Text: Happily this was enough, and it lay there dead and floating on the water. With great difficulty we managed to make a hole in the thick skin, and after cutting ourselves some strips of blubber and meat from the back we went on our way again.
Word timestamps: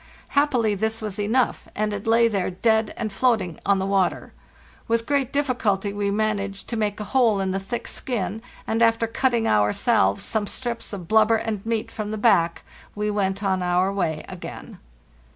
Happily 0.29 0.73
this 0.73 0.99
was 0.99 1.19
enough, 1.19 1.67
and 1.75 1.93
it 1.93 2.07
lay 2.07 2.27
there 2.27 2.49
dead 2.49 2.91
and 2.97 3.13
floating 3.13 3.59
on 3.67 3.77
the 3.77 3.85
water. 3.85 4.33
With 4.87 5.05
great 5.05 5.31
difficulty 5.31 5.93
we 5.93 6.09
managed 6.09 6.67
to 6.69 6.75
make 6.75 6.99
a 6.99 7.03
hole 7.03 7.39
in 7.39 7.51
the 7.51 7.59
thick 7.59 7.87
skin, 7.87 8.41
and 8.65 8.81
after 8.81 9.05
cutting 9.05 9.47
ourselves 9.47 10.23
some 10.23 10.47
strips 10.47 10.91
of 10.91 11.07
blubber 11.07 11.35
and 11.35 11.63
meat 11.67 11.91
from 11.91 12.09
the 12.09 12.17
back 12.17 12.63
we 12.95 13.11
went 13.11 13.43
on 13.43 13.61
our 13.61 13.93
way 13.93 14.25
again. 14.27 14.79